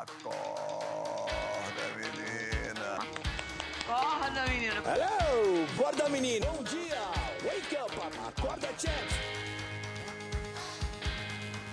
[0.00, 2.88] Acorda, menina.
[3.86, 4.80] Acorda, menina.
[4.86, 6.46] Hello, acorda menino.
[6.46, 7.02] Bom dia.
[7.44, 7.92] Wake up,
[8.26, 9.14] acorda champs.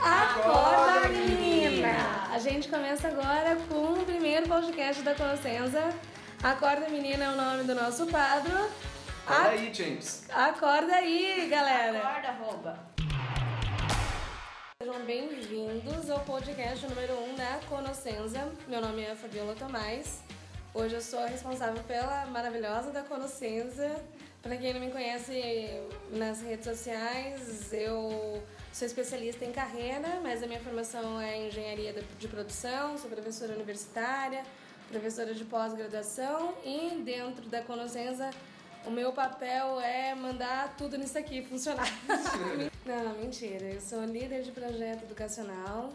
[0.02, 2.28] Acorda, menina!
[2.34, 5.94] A gente começa agora com o primeiro podcast da Consenza.
[6.44, 8.70] Acorda, menina é o nome do nosso quadro.
[9.26, 10.26] Fala aí, James.
[10.30, 11.98] Acorda aí, galera!
[11.98, 12.77] Acorda, rouba.
[15.08, 18.52] Bem-vindos ao podcast número 1 um da Conoscenza.
[18.68, 20.22] Meu nome é Fabiola Tomás.
[20.74, 24.04] Hoje eu sou responsável pela maravilhosa da Conoscenza.
[24.42, 28.44] Para quem não me conhece nas redes sociais, eu
[28.74, 33.54] sou especialista em carreira, mas a minha formação é em engenharia de produção, sou professora
[33.54, 34.44] universitária,
[34.90, 38.30] professora de pós-graduação e dentro da Conoscenza
[38.88, 41.92] o meu papel é mandar tudo nisso aqui funcionar.
[42.86, 43.66] Não, mentira.
[43.66, 45.92] Eu sou líder de projeto educacional.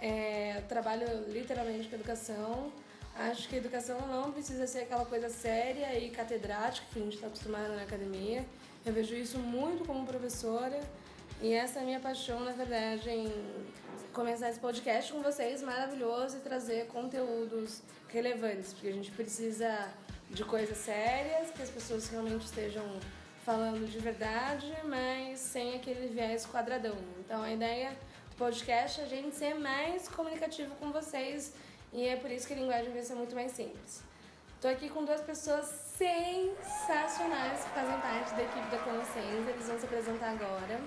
[0.00, 2.72] É, trabalho literalmente com educação.
[3.14, 7.16] Acho que a educação não precisa ser aquela coisa séria e catedrática que a gente
[7.16, 8.42] está acostumado na academia.
[8.86, 10.80] Eu vejo isso muito como professora.
[11.42, 13.30] E essa é a minha paixão, na verdade, em
[14.14, 19.90] começar esse podcast com vocês maravilhoso e trazer conteúdos relevantes, porque a gente precisa
[20.32, 22.84] de coisas sérias, que as pessoas realmente estejam
[23.44, 26.96] falando de verdade, mas sem aquele viés quadradão.
[27.20, 27.90] Então a ideia
[28.30, 31.52] do podcast é a gente ser mais comunicativo com vocês
[31.92, 34.02] e é por isso que a linguagem vai ser muito mais simples.
[34.60, 39.78] Tô aqui com duas pessoas sensacionais que fazem parte da equipe da Conocência, eles vão
[39.78, 40.80] se apresentar agora.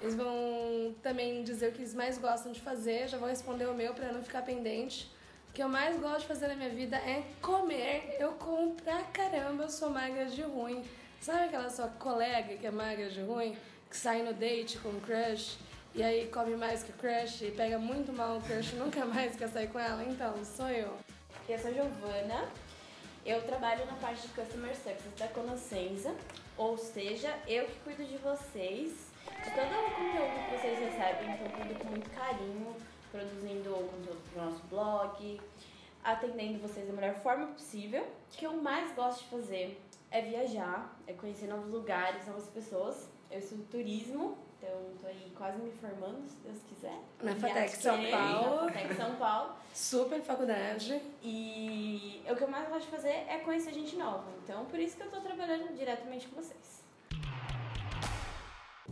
[0.00, 3.74] Eles vão também dizer o que eles mais gostam de fazer, já vou responder o
[3.74, 5.12] meu para não ficar pendente.
[5.58, 8.14] Que eu mais gosto de fazer na minha vida é comer.
[8.16, 10.84] Eu como pra caramba, eu sou magra de ruim.
[11.20, 13.56] Sabe aquela sua colega que é magra de ruim,
[13.90, 15.58] que sai no date com o crush
[15.96, 19.34] e aí come mais que o crush e pega muito mal o crush nunca mais
[19.34, 20.04] quer sair com ela?
[20.04, 20.96] Então, sou eu.
[21.48, 22.48] Eu sou Giovana.
[23.26, 26.14] Eu trabalho na parte de Customer Success da Conoscenza,
[26.56, 31.50] ou seja, eu que cuido de vocês, de todo o conteúdo que vocês recebem, então
[31.50, 32.76] cuido com muito carinho,
[33.10, 34.62] produzindo conteúdo para o nosso
[35.08, 35.40] blog,
[36.04, 38.02] atendendo vocês da melhor forma possível.
[38.02, 39.80] O que eu mais gosto de fazer
[40.10, 43.08] é viajar, é conhecer novos lugares, novas pessoas.
[43.30, 44.70] Eu estudo turismo, então
[45.00, 46.98] tô aí quase me formando, se Deus quiser.
[47.22, 48.56] Na FATEC São Arqueiro, Paulo.
[48.56, 49.54] Na FATEC São Paulo.
[49.74, 51.02] Super faculdade.
[51.22, 54.24] E o que eu mais gosto de fazer é conhecer gente nova.
[54.42, 56.82] Então, por isso que eu tô trabalhando diretamente com vocês.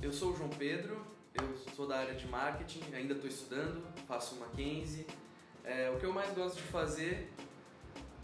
[0.03, 4.37] Eu sou o João Pedro, eu sou da área de marketing, ainda estou estudando, faço
[4.37, 5.07] Mackenzie.
[5.67, 7.29] É, o que eu mais gosto de fazer,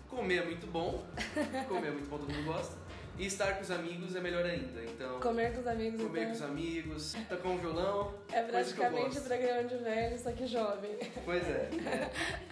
[0.09, 1.05] comer é muito bom,
[1.69, 2.81] comer é muito bom, todo mundo gosta.
[3.19, 5.21] E estar com os amigos é melhor ainda, então...
[5.21, 6.31] Comer com os amigos Comer então.
[6.31, 9.23] com os amigos, tocar um violão, É praticamente gosto.
[9.29, 10.97] programa de velho, só que jovem.
[11.25, 11.69] Pois é,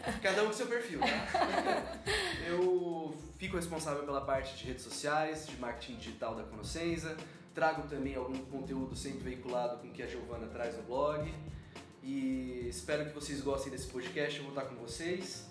[0.05, 0.13] é.
[0.23, 1.07] Cada um com seu perfil, tá?
[2.47, 7.17] Eu fico responsável pela parte de redes sociais, de marketing digital da Conoscenza.
[7.55, 11.33] Trago também algum conteúdo sempre veiculado com o que a Giovana traz no blog.
[12.03, 15.47] E espero que vocês gostem desse podcast, eu vou estar com vocês.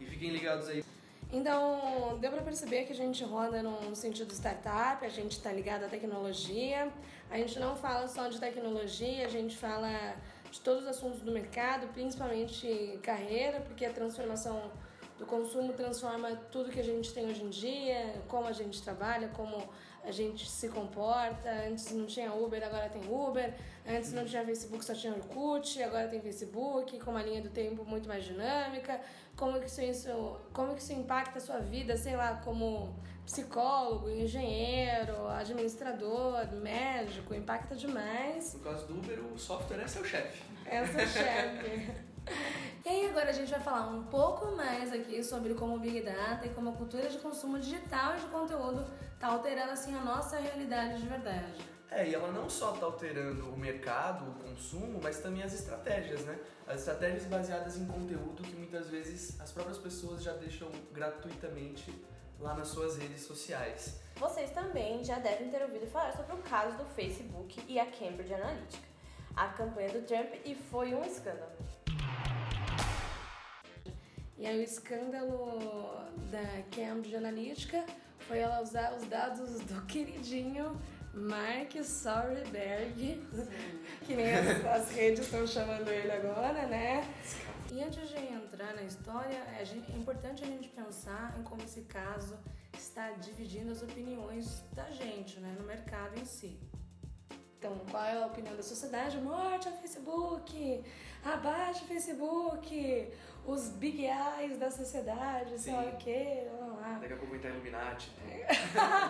[0.00, 0.84] E fiquem ligados aí.
[1.32, 5.84] Então, deu para perceber que a gente roda num sentido startup, a gente está ligado
[5.84, 6.92] à tecnologia.
[7.30, 10.16] A gente não fala só de tecnologia, a gente fala
[10.50, 14.70] de todos os assuntos do mercado, principalmente carreira, porque a transformação
[15.18, 19.28] do consumo transforma tudo que a gente tem hoje em dia, como a gente trabalha,
[19.28, 19.68] como
[20.04, 21.50] a gente se comporta.
[21.68, 23.54] Antes não tinha Uber, agora tem Uber.
[23.86, 27.84] Antes não tinha Facebook, só tinha Orkut, agora tem Facebook, com uma linha do tempo
[27.84, 29.00] muito mais dinâmica.
[29.36, 32.94] Como que isso, isso, como que isso impacta a sua vida, sei lá, como
[33.24, 38.54] psicólogo, engenheiro, administrador, médico, impacta demais.
[38.54, 40.42] No caso do Uber, o software é seu chefe.
[40.66, 42.04] É chefe.
[42.84, 46.00] E aí agora a gente vai falar um pouco mais aqui sobre como o Big
[46.00, 48.86] Data e como a cultura de consumo digital e de conteúdo
[49.18, 51.74] tá alterando assim a nossa realidade de verdade.
[51.90, 56.24] É, e ela não só está alterando o mercado, o consumo, mas também as estratégias,
[56.24, 56.38] né?
[56.66, 61.92] As estratégias baseadas em conteúdo que muitas vezes as próprias pessoas já deixam gratuitamente
[62.40, 64.00] lá nas suas redes sociais.
[64.16, 68.32] Vocês também já devem ter ouvido falar sobre o caso do Facebook e a Cambridge
[68.32, 68.88] Analytica,
[69.36, 71.52] a campanha do Trump, e foi um escândalo.
[74.36, 75.92] E aí o escândalo
[76.30, 77.84] da Cambridge Analytica
[78.18, 80.76] foi ela usar os dados do queridinho
[81.12, 83.22] Mark Zuckerberg,
[84.04, 87.08] que nem as, as redes estão chamando ele agora, né?
[87.72, 91.82] E antes de entrar na história, é é importante a gente pensar em como esse
[91.82, 92.36] caso
[92.76, 96.58] está dividindo as opiniões da gente, né, no mercado em si.
[97.58, 99.16] Então, qual é a opinião da sociedade?
[99.18, 100.84] Morte ao Facebook!
[101.24, 103.10] Abaixa o Facebook!
[103.46, 105.88] Os big eyes da sociedade, sei lá Sim.
[105.90, 106.98] o quê, lá, lá.
[107.00, 108.10] Daqui a pouco entrar Illuminati.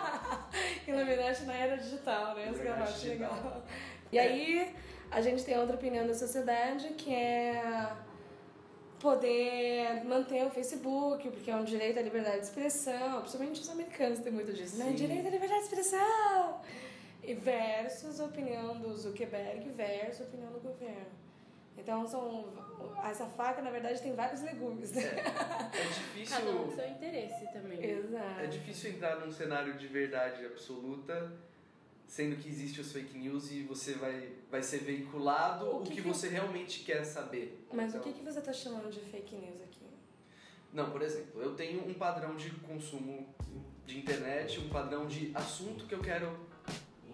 [0.87, 2.49] Illuminati na era digital, né?
[2.49, 3.33] Acho digital.
[3.33, 3.63] legal.
[4.11, 4.75] E aí,
[5.09, 7.91] a gente tem outra opinião da sociedade que é
[8.99, 14.19] poder manter o Facebook, porque é um direito à liberdade de expressão, principalmente os americanos
[14.19, 14.85] têm muito disso, né?
[14.85, 14.95] Sim.
[14.95, 16.61] Direito à liberdade de expressão!
[17.23, 21.24] E versus a opinião do Zuckerberg versus a opinião do governo.
[21.77, 22.45] Então, são,
[23.03, 25.03] essa faca, na verdade, tem vários legumes, né?
[25.03, 26.37] É difícil.
[26.37, 27.83] Cada um com seu interesse também.
[27.83, 28.39] Exato.
[28.39, 31.31] É difícil entrar num cenário de verdade absoluta,
[32.07, 35.95] sendo que existe os fake news e você vai, vai ser veiculado O o que
[35.95, 37.65] que, que- você realmente quer saber.
[37.73, 39.85] Mas Então, o que, que você está chamando de fake news aqui?
[40.71, 43.33] Não, por exemplo, eu tenho um padrão de consumo
[43.85, 46.37] de internet, um padrão de assunto que eu quero.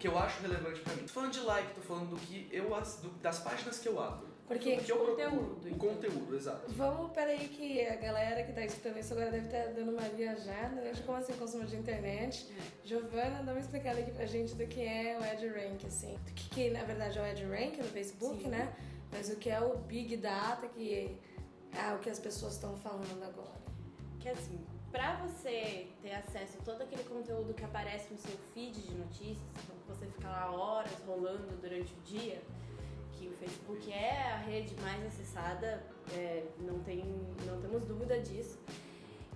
[0.00, 1.02] que eu acho relevante pra mim.
[1.02, 4.31] Tô falando de like, tô falando do que eu do- das páginas que eu abro.
[4.52, 5.12] Porque procuro.
[5.12, 5.78] conteúdo, O então.
[5.94, 6.70] conteúdo, exato.
[6.72, 10.80] Vamos, peraí, que a galera que tá escutando isso agora deve estar dando uma viajada,
[10.80, 10.92] né?
[10.92, 12.46] De como assim consumo de internet.
[12.84, 16.14] Giovana, dá uma explicada aqui pra gente do que é o EdRank, assim.
[16.26, 18.48] Do que, que na verdade é o EdRank no Facebook, Sim.
[18.48, 18.72] né?
[19.10, 21.18] Mas o que é o Big Data, que
[21.76, 23.60] é o que as pessoas estão falando agora.
[24.20, 24.58] Que assim,
[24.90, 29.38] pra você ter acesso a todo aquele conteúdo que aparece no seu feed de notícias,
[29.64, 32.40] então você fica lá horas rolando durante o dia,
[33.22, 37.04] que o Facebook é a rede mais acessada, é, não, tem,
[37.46, 38.58] não temos dúvida disso.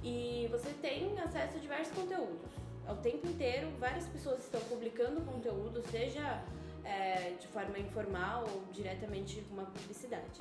[0.02, 2.52] E você tem acesso a diversos conteúdos.
[2.86, 6.42] Ao tempo inteiro, várias pessoas estão publicando conteúdo, seja
[6.84, 10.40] é, de forma informal ou diretamente com uma publicidade.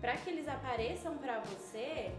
[0.00, 2.12] Para que eles apareçam para você,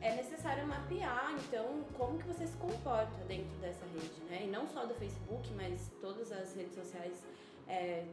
[0.00, 4.42] é necessário mapear, então, como que você se comporta dentro dessa rede, né?
[4.44, 7.24] E não só do Facebook, mas todas as redes sociais
[7.66, 8.04] é,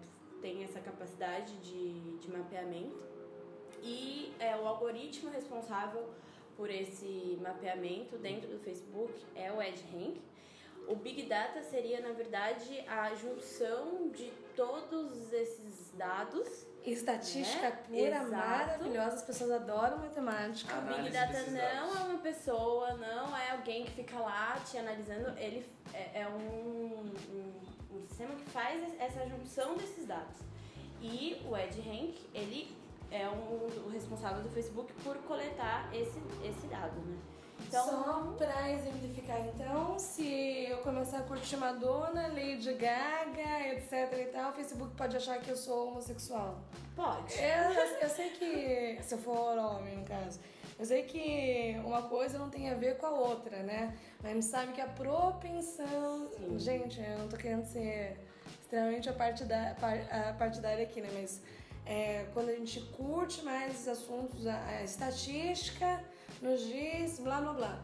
[0.44, 3.02] têm essa capacidade de, de mapeamento.
[3.82, 6.10] E é, o algoritmo responsável
[6.58, 10.22] por esse mapeamento dentro do Facebook é o EdRank.
[10.88, 17.80] O Big Data seria, na verdade, a junção de todos esses dados Estatística Né?
[17.88, 18.30] pura, Exato.
[18.30, 20.78] maravilhosa, as pessoas adoram matemática.
[20.78, 21.62] O Big Data não
[21.98, 27.14] é uma pessoa, não é alguém que fica lá te analisando, ele é, é um,
[27.32, 27.54] um,
[27.98, 30.38] um sistema que faz essa junção desses dados.
[31.02, 32.76] E o EdRank, ele
[33.12, 37.18] é um, o responsável do Facebook por coletar esse, esse dado, né?
[37.68, 44.26] Então, Só pra exemplificar, então, se eu começar a curtir Madonna, Lady Gaga, etc e
[44.26, 46.60] tal, o Facebook pode achar que eu sou homossexual.
[46.96, 47.36] pode.
[47.40, 50.40] Eu, eu sei que, se eu for homem, no caso,
[50.84, 53.98] eu sei que uma coisa não tem a ver com a outra, né?
[54.22, 56.30] Mas a gente sabe que a propensão.
[56.36, 56.60] Sim.
[56.60, 58.20] Gente, eu não tô querendo ser
[58.60, 59.78] extremamente a partida-
[60.12, 61.08] a partidária aqui, né?
[61.14, 61.42] Mas
[61.86, 66.04] é, quando a gente curte mais os assuntos, a, a estatística
[66.42, 67.80] nos diz blá blá blá.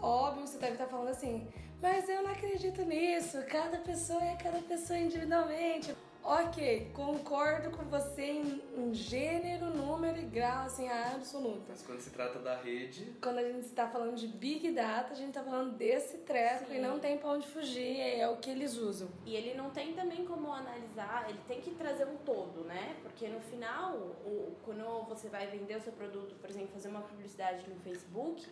[0.00, 1.48] Óbvio, você deve estar falando assim,
[1.82, 5.92] mas eu não acredito nisso, cada pessoa é cada pessoa individualmente.
[6.26, 11.66] Ok, concordo com você em, em gênero, número e grau, assim, absoluta.
[11.68, 15.16] Mas quando se trata da rede, Quando a gente está falando de Big Data, a
[15.16, 16.76] gente está falando desse treco Sim.
[16.76, 19.06] e não tem pra onde fugir, é o que eles usam.
[19.26, 22.96] E ele não tem também como analisar, ele tem que trazer um todo, né?
[23.02, 23.94] Porque no final,
[24.24, 28.46] o, quando você vai vender o seu produto, por exemplo, fazer uma publicidade no Facebook,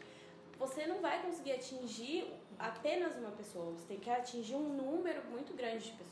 [0.58, 5.54] você não vai conseguir atingir apenas uma pessoa, você tem que atingir um número muito
[5.54, 6.11] grande de pessoas.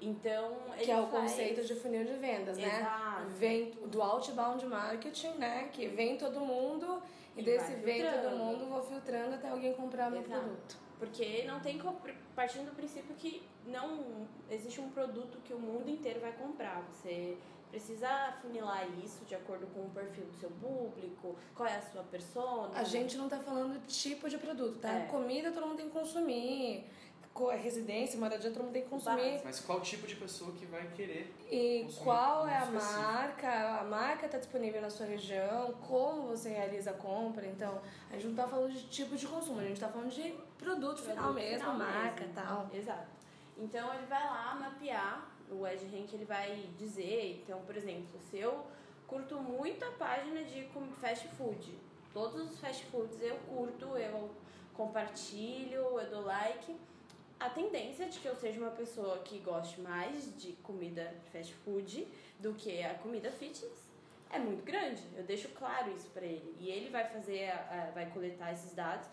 [0.00, 2.78] Então, ele Que é o faz- conceito de funil de vendas, né?
[2.80, 3.28] Exato.
[3.38, 5.68] Vem do outbound marketing, né?
[5.72, 7.02] Que vem todo mundo
[7.36, 10.40] e, E desse vem todo mundo, vou filtrando até alguém comprar meu Exato.
[10.40, 10.76] produto.
[10.98, 11.98] Porque não tem como,
[12.34, 16.82] partindo do princípio que não existe um produto que o mundo inteiro vai comprar.
[16.92, 17.36] Você
[17.70, 22.02] precisa funilar isso de acordo com o perfil do seu público, qual é a sua
[22.02, 22.70] persona.
[22.74, 24.92] A gente não tá falando tipo de produto, tá?
[24.92, 25.06] É.
[25.06, 26.84] Comida todo mundo tem que consumir.
[27.32, 29.40] Co- Residência, moradia, todo mundo tem que consumir.
[29.44, 31.32] Mas qual tipo de pessoa que vai querer?
[31.50, 33.00] E qual é a específico?
[33.02, 33.80] marca?
[33.80, 35.72] A marca está disponível na sua região?
[35.86, 37.46] Como você realiza a compra?
[37.46, 40.34] Então, a gente não tá falando de tipo de consumo, a gente tá falando de
[40.58, 42.34] produto, final Produto mesmo, final marca e mesmo.
[42.34, 42.68] tal.
[42.74, 43.08] Exato.
[43.56, 48.66] Então ele vai lá mapear, o EdRank ele vai dizer, então, por exemplo, se eu
[49.06, 50.68] curto muito a página de
[51.00, 51.78] fast food,
[52.12, 54.30] todos os fast foods eu curto, eu
[54.74, 56.76] compartilho, eu dou like.
[57.40, 62.06] A tendência de que eu seja uma pessoa que goste mais de comida fast food
[62.38, 63.88] do que a comida fitness
[64.30, 65.02] é muito grande.
[65.16, 66.54] Eu deixo claro isso pra ele.
[66.60, 67.50] E ele vai fazer,
[67.94, 69.06] vai coletar esses dados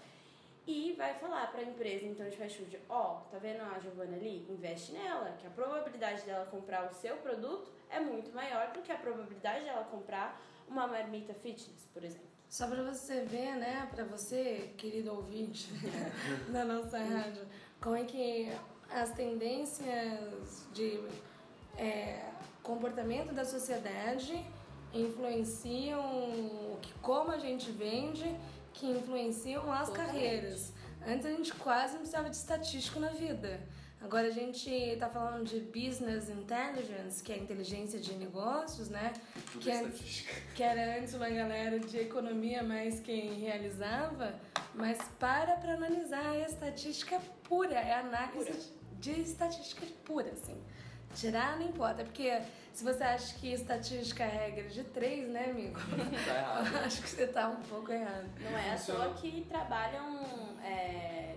[0.68, 4.18] e vai falar para a empresa então de fast food, ó, tá vendo a Giovana
[4.18, 4.46] ali?
[4.50, 8.92] Investe nela, que a probabilidade dela comprar o seu produto é muito maior do que
[8.92, 12.28] a probabilidade dela comprar uma marmita fitness, por exemplo.
[12.50, 15.70] Só para você ver, né, para você, querido ouvinte
[16.52, 17.46] da nossa rádio,
[17.82, 18.52] como é que
[18.90, 21.00] as tendências de
[21.78, 22.26] é,
[22.64, 24.44] comportamento da sociedade
[24.94, 28.36] influenciam o que, como a gente vende,
[28.74, 30.14] que influenciam as Totalmente.
[30.14, 30.74] carreiras.
[31.06, 33.62] Antes a gente quase não precisava de estatístico na vida.
[34.00, 39.12] Agora a gente está falando de business intelligence, que é a inteligência de negócios, né?
[39.52, 44.36] Tudo que é antes- que era antes uma galera de economia mais quem realizava,
[44.76, 50.62] mas para para analisar a estatística pura, é análise de estatística pura, assim.
[51.16, 52.42] Tirar não importa, porque
[52.74, 55.80] se você acha que estatística é regra de três, né, amigo?
[56.28, 56.78] Tá errado.
[56.86, 58.30] Acho que você tá um pouco errado.
[58.40, 59.06] Não é à Funciona.
[59.06, 60.20] toa que trabalham
[60.64, 61.36] é,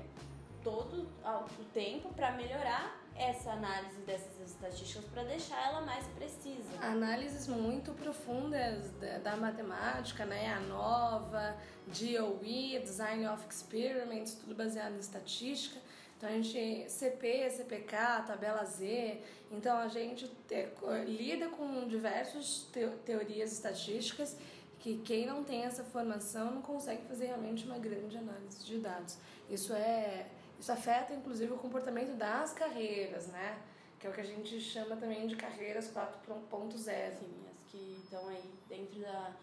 [0.62, 6.80] todo o tempo para melhorar essa análise dessas estatísticas para deixar ela mais precisa.
[6.80, 10.52] Análises muito profundas da, da matemática, né?
[10.54, 11.54] A nova,
[11.86, 15.78] DOE, Design of Experiments, tudo baseado em estatística.
[16.20, 17.96] Então a gente, CP, CPK,
[18.26, 19.22] tabela Z.
[19.50, 20.68] Então a gente te-
[21.06, 24.36] lida com diversas teo- teorias estatísticas
[24.78, 29.16] que quem não tem essa formação não consegue fazer realmente uma grande análise de dados.
[29.48, 30.26] Isso é
[30.58, 33.58] isso afeta inclusive o comportamento das carreiras, né?
[33.98, 36.76] Que é o que a gente chama também de carreiras 4.0.
[37.18, 39.34] Sim, as que estão aí dentro da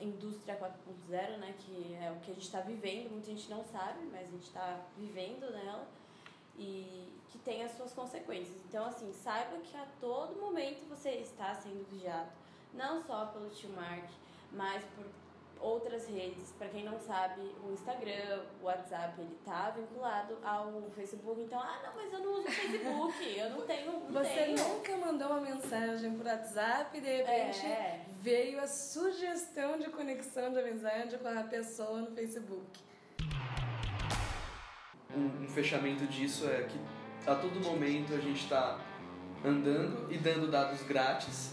[0.00, 4.00] indústria 4.0, né, que é o que a gente está vivendo, muita gente não sabe,
[4.12, 5.86] mas a gente está vivendo nela
[6.56, 8.56] e que tem as suas consequências.
[8.68, 12.30] Então, assim, saiba que a todo momento você está sendo vigiado,
[12.74, 14.08] não só pelo tio Mark,
[14.52, 15.04] mas por
[15.60, 16.50] outras redes.
[16.58, 21.40] Para quem não sabe, o Instagram, o WhatsApp, ele tá vinculado ao Facebook.
[21.40, 24.68] Então, ah, não, mas eu não uso o Facebook, eu não tenho, não Você tenho.
[24.68, 28.04] nunca mandou uma mensagem por WhatsApp e de repente É.
[28.20, 32.80] veio a sugestão de conexão de amizade com a pessoa no Facebook.
[35.14, 36.78] Um, um fechamento disso é que
[37.26, 38.78] a todo momento a gente está
[39.44, 41.52] andando e dando dados grátis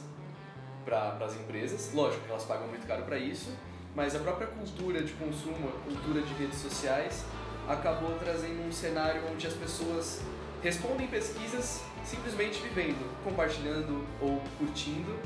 [0.85, 1.91] para as empresas.
[1.93, 3.51] Lógico que elas pagam muito caro para isso,
[3.95, 7.25] mas a própria cultura de consumo, a cultura de redes sociais,
[7.67, 10.21] acabou trazendo um cenário onde as pessoas
[10.63, 15.17] respondem pesquisas simplesmente vivendo, compartilhando ou curtindo,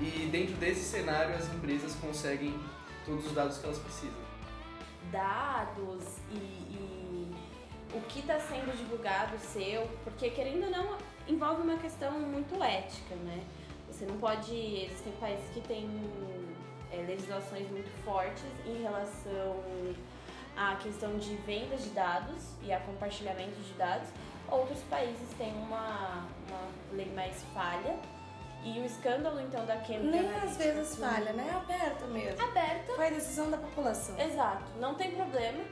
[0.00, 2.58] e dentro desse cenário as empresas conseguem
[3.04, 4.24] todos os dados que elas precisam.
[5.12, 6.83] dados e, e
[7.94, 10.98] o que está sendo divulgado seu, porque querendo ou não,
[11.28, 13.42] envolve uma questão muito ética, né?
[13.88, 14.52] Você não pode.
[14.54, 15.88] Existem países que têm
[16.90, 19.62] é, legislações muito fortes em relação
[20.56, 24.08] à questão de venda de dados e a compartilhamento de dados.
[24.50, 27.96] Outros países têm uma, uma lei mais falha.
[28.64, 31.50] E o escândalo, então, da Cambridge Nem Analytica, às vezes falha, né?
[31.50, 32.42] É aberto mesmo.
[32.42, 34.18] Aberta, Foi a decisão da população.
[34.18, 35.62] Exato, não tem problema.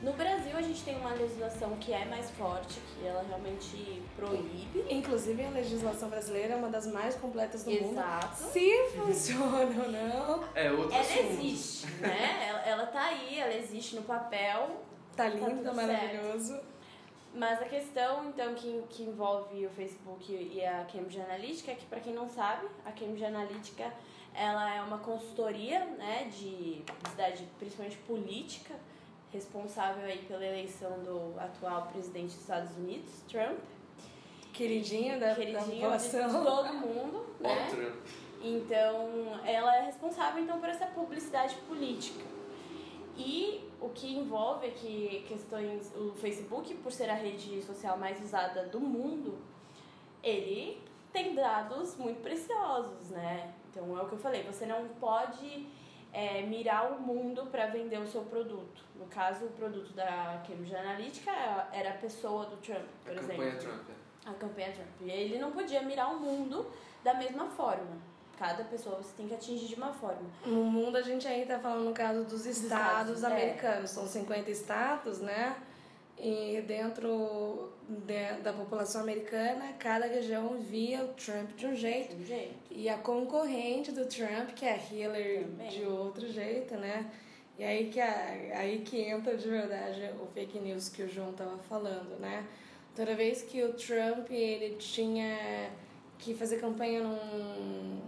[0.00, 4.84] No Brasil a gente tem uma legislação que é mais forte, que ela realmente proíbe.
[4.88, 7.92] Inclusive, a legislação brasileira é uma das mais completas do mundo.
[7.98, 8.36] Exato.
[8.36, 11.18] Se funciona ou não, É outro Ela assunto.
[11.32, 12.46] existe, né?
[12.48, 14.82] Ela, ela tá aí, ela existe no papel,
[15.16, 16.60] tá lindo, tudo tá maravilhoso.
[17.34, 21.86] mas a questão então que, que envolve o Facebook e a Cambridge Analytica é que
[21.86, 23.92] para quem não sabe, a Cambridge Analytica
[24.32, 28.74] ela é uma consultoria, né, de publicidade, principalmente política,
[29.32, 33.58] responsável aí pela eleição do atual presidente dos Estados Unidos, Trump.
[34.52, 36.44] Queridinha da, da queridinho de população.
[36.44, 37.94] todo mundo, né?
[38.42, 42.24] Então, ela é responsável então por essa publicidade política.
[43.16, 48.20] E o que envolve é que questões, o Facebook, por ser a rede social mais
[48.22, 49.38] usada do mundo,
[50.22, 50.80] ele
[51.12, 53.52] tem dados muito preciosos, né?
[53.70, 55.66] Então é o que eu falei, você não pode
[56.12, 58.82] é, mirar o mundo para vender o seu produto.
[58.96, 61.30] No caso, o produto da Cambridge Analytica
[61.72, 63.80] era a pessoa do Trump, por A exemplo campanha Trump.
[63.90, 64.30] é.
[64.30, 64.88] a campanha Trump.
[65.02, 66.66] E ele não podia mirar o mundo
[67.04, 67.96] da mesma forma.
[68.38, 70.22] Cada pessoa você tem que atingir de uma forma.
[70.46, 73.26] No mundo a gente aí tá falando no caso dos estados, estados, é.
[73.26, 73.90] americanos.
[73.90, 75.56] São 50 estados, né?
[76.20, 82.16] E dentro de- da população americana, cada região via o Trump de um jeito.
[82.16, 82.54] De um jeito.
[82.70, 85.68] E a concorrente do Trump, que é a Hillary, Também.
[85.68, 87.08] de outro jeito, né?
[87.58, 88.14] E aí que, a,
[88.54, 92.44] aí que entra de verdade o fake news que o João tava falando, né?
[92.94, 95.70] Toda vez que o Trump ele tinha
[96.18, 98.00] que fazer campanha num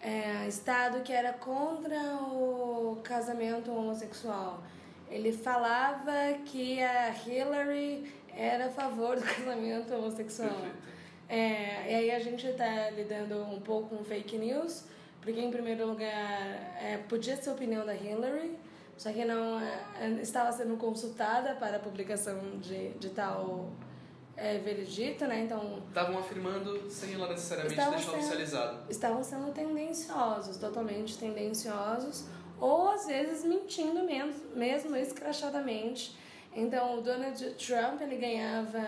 [0.00, 1.98] é, estado que era contra
[2.32, 4.62] o casamento homossexual,
[5.10, 6.12] ele falava
[6.44, 10.48] que a Hillary era a favor do casamento homossexual.
[10.48, 10.88] Perfeito.
[11.28, 14.84] É, e aí a gente tá lidando um pouco com fake news,
[15.20, 16.06] porque em primeiro lugar
[16.82, 18.58] é, podia ser a opinião da Hillary,
[18.96, 23.70] só que não é, estava sendo consultada para a publicação de, de tal
[24.36, 25.40] é, veredito, né?
[25.44, 28.78] Então Estavam afirmando sem ela necessariamente deixar sendo- oficializado.
[28.90, 32.24] estavam sendo tendenciosos, totalmente tendenciosos,
[32.60, 36.16] ou às vezes mentindo mesmo, mesmo escrachadamente.
[36.54, 38.84] Então, o Donald Trump ele ganhava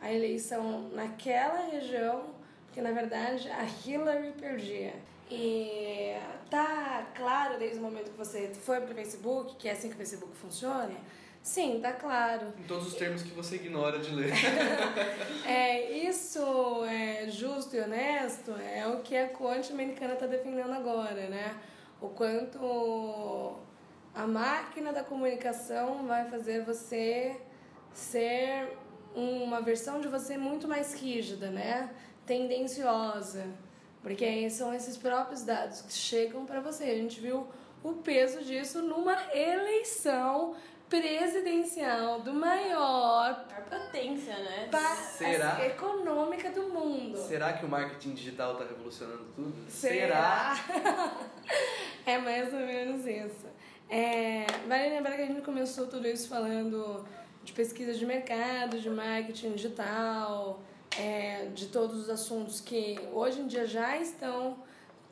[0.00, 2.26] a eleição naquela região,
[2.66, 4.94] porque na verdade a Hillary perdia.
[5.30, 6.12] E
[6.50, 9.98] tá claro desde o momento que você foi pro Facebook, que é assim que o
[9.98, 10.94] Facebook funciona?
[11.42, 12.52] Sim, tá claro.
[12.58, 14.32] Em todos os termos que você ignora de ler.
[15.46, 21.28] É, isso é justo e honesto é o que a corte americana está defendendo agora,
[21.28, 21.56] né?
[22.00, 23.56] O quanto
[24.14, 27.40] a máquina da comunicação vai fazer você
[27.92, 28.76] ser
[29.14, 31.90] uma versão de você muito mais rígida, né?
[32.26, 33.46] Tendenciosa.
[34.02, 36.84] Porque aí são esses próprios dados que chegam para você.
[36.84, 37.46] A gente viu
[37.82, 40.54] o peso disso numa eleição
[40.88, 44.68] presidencial do maior Maior potência, né?
[44.72, 45.52] pa- Será?
[45.52, 47.16] assim, econômica do mundo.
[47.18, 49.54] Será que o marketing digital está revolucionando tudo?
[52.06, 53.46] é mais ou menos isso.
[53.88, 54.46] É,
[54.90, 57.04] lembrar que a gente começou tudo isso falando
[57.42, 60.60] de pesquisa de mercado, de marketing digital,
[60.98, 64.58] é, de todos os assuntos que hoje em dia já estão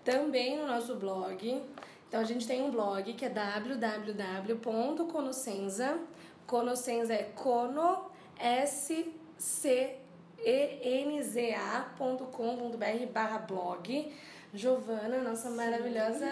[0.05, 1.63] também no nosso blog.
[2.09, 5.99] Então a gente tem um blog que é www.conocenza.
[6.47, 8.07] Conocenza é cono
[8.39, 9.99] s c
[10.45, 12.23] enza.com.br
[13.13, 14.13] barra blog.
[14.55, 16.27] Giovana, nossa maravilhosa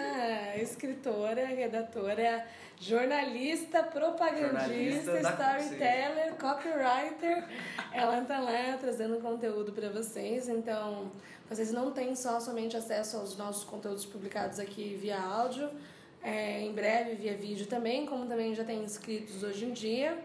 [0.59, 2.47] escritora, redatora,
[2.79, 7.47] jornalista, propagandista, Jornalista storyteller, copywriter.
[7.93, 11.11] Ela tá lá trazendo conteúdo para vocês, então
[11.47, 15.69] vocês não têm só somente acesso aos nossos conteúdos publicados aqui via áudio,
[16.23, 20.17] é, em breve via vídeo também, como também já tem inscritos hoje em dia.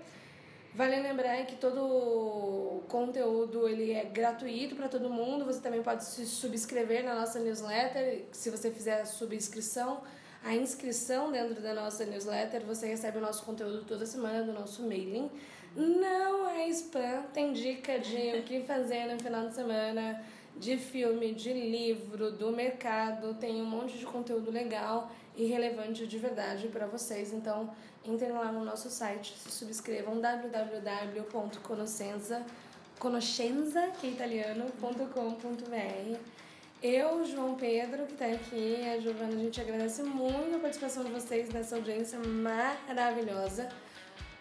[0.75, 5.45] Vale lembrar que todo conteúdo ele é gratuito para todo mundo.
[5.45, 8.25] Você também pode se subscrever na nossa newsletter.
[8.33, 10.01] Se você fizer a subscrição,
[10.43, 14.83] a inscrição dentro da nossa newsletter, você recebe o nosso conteúdo toda semana do nosso
[14.83, 15.31] mailing.
[15.77, 20.25] Não é spam, tem dica de o que fazer no final de semana,
[20.57, 23.35] de filme, de livro, do mercado.
[23.35, 27.33] Tem um monte de conteúdo legal e relevante de verdade para vocês.
[27.33, 32.45] Então, entrem lá no nosso site, se subscrevam www.conoscenza,
[32.99, 36.17] conoscenza, que é italiano, ponto com ponto br.
[36.83, 41.13] Eu, João Pedro, que está aqui, a Giovana, a gente agradece muito a participação de
[41.13, 43.69] vocês nessa audiência maravilhosa.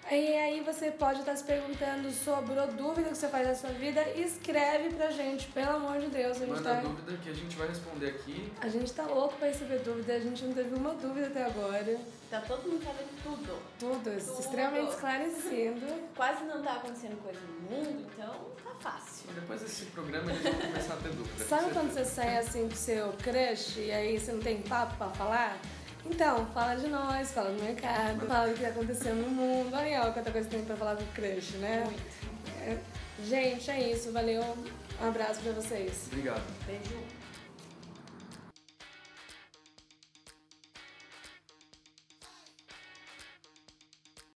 [0.10, 3.70] E aí você pode estar se perguntando sobre a dúvida que você faz da sua
[3.70, 6.36] vida, escreve pra gente, pelo amor de Deus.
[6.38, 8.52] A gente, Manda tá, dúvida que a gente vai responder aqui.
[8.60, 11.98] a gente tá louco pra receber dúvida, a gente não teve uma dúvida até agora.
[12.30, 13.60] Tá todo mundo sabendo tudo.
[13.80, 15.86] Tudo, extremamente esclarecido.
[16.16, 19.30] Quase não tá acontecendo coisa no mundo, então tá fácil.
[19.34, 21.44] Depois desse programa eles vão começar a ter dúvida.
[21.46, 25.10] Sabe quando você sai assim com seu crush e aí você não tem papo pra
[25.10, 25.58] falar?
[26.06, 29.74] Então, fala de nós, fala do mercado, fala do que tá acontecendo no mundo.
[29.74, 31.84] Olha aí, ó, quanta coisa tem pra falar com o crush, né?
[32.62, 32.78] É,
[33.28, 34.12] Gente, é isso.
[34.12, 34.44] Valeu.
[35.02, 36.08] Um abraço pra vocês.
[36.12, 36.44] Obrigado.
[36.66, 37.21] Beijo.